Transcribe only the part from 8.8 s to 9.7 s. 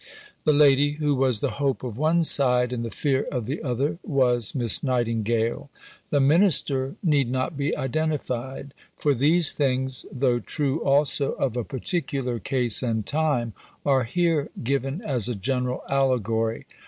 for these